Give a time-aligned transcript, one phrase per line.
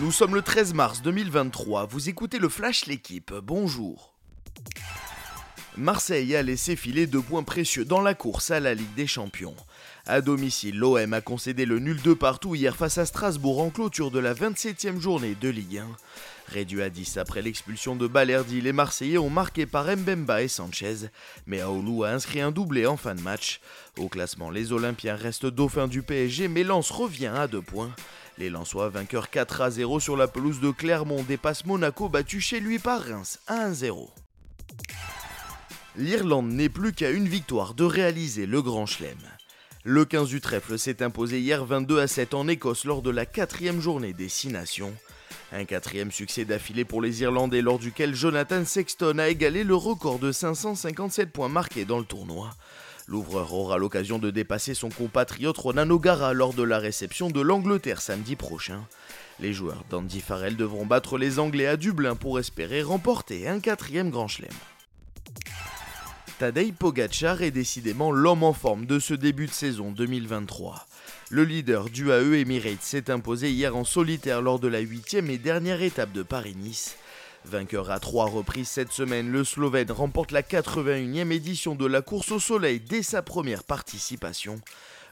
[0.00, 4.14] Nous sommes le 13 mars 2023, vous écoutez le Flash L'équipe, bonjour.
[5.76, 9.54] Marseille a laissé filer deux points précieux dans la course à la Ligue des Champions.
[10.06, 14.10] À domicile, l'OM a concédé le nul de partout hier face à Strasbourg en clôture
[14.10, 15.86] de la 27e journée de Ligue 1.
[16.48, 21.08] Réduit à 10 après l'expulsion de Balerdi, les Marseillais ont marqué par Mbemba et Sanchez,
[21.46, 23.60] mais Aoulou a inscrit un doublé en fin de match.
[23.98, 27.94] Au classement, les Olympiens restent dauphins du PSG, mais Lens revient à deux points.
[28.38, 32.60] Les Lensois, vainqueurs 4 à 0 sur la pelouse de Clermont, dépassent Monaco battu chez
[32.60, 34.10] lui par Reims 1 à 0.
[35.96, 39.18] L'Irlande n'est plus qu'à une victoire de réaliser le Grand Chelem.
[39.84, 43.26] Le 15 du trèfle s'est imposé hier 22 à 7 en Écosse lors de la
[43.26, 44.94] quatrième journée des Six Nations.
[45.52, 50.18] Un quatrième succès d'affilée pour les Irlandais lors duquel Jonathan Sexton a égalé le record
[50.18, 52.50] de 557 points marqués dans le tournoi.
[53.08, 58.00] L'ouvreur aura l'occasion de dépasser son compatriote Ronan O'Gara lors de la réception de l'Angleterre
[58.00, 58.86] samedi prochain.
[59.40, 64.10] Les joueurs d'Andy Farrell devront battre les Anglais à Dublin pour espérer remporter un quatrième
[64.10, 64.50] Grand Chelem.
[66.38, 70.86] Tadej Pogacar est décidément l'homme en forme de ce début de saison 2023.
[71.30, 75.38] Le leader du AE Emirates s'est imposé hier en solitaire lors de la huitième et
[75.38, 76.96] dernière étape de Paris-Nice.
[77.44, 82.30] Vainqueur à trois reprises cette semaine, le Slovène remporte la 81e édition de la course
[82.30, 84.60] au soleil dès sa première participation.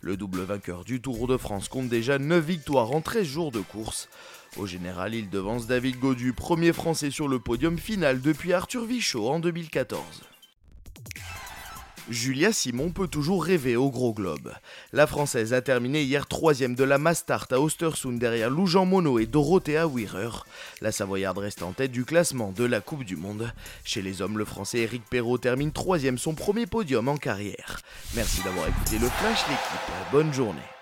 [0.00, 3.60] Le double vainqueur du Tour de France compte déjà 9 victoires en 13 jours de
[3.60, 4.08] course.
[4.56, 9.28] Au général, il devance David Godu, premier français sur le podium final depuis Arthur Vichot
[9.28, 9.98] en 2014.
[12.10, 14.52] Julia Simon peut toujours rêver au gros globe.
[14.92, 19.20] La Française a terminé hier troisième de la Mastart à Ostersund derrière Lou Jean Monod
[19.20, 20.44] et Dorothea Wierer.
[20.80, 23.52] La Savoyarde reste en tête du classement de la Coupe du Monde.
[23.84, 27.80] Chez les hommes, le Français Eric Perrault termine troisième son premier podium en carrière.
[28.14, 30.10] Merci d'avoir écouté le Flash l'équipe.
[30.10, 30.77] Bonne journée.